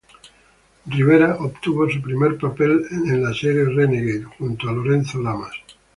[0.87, 5.51] Rivera obtuvo su primer papel en la serie Renegade, junto a Lorenzo Lamas.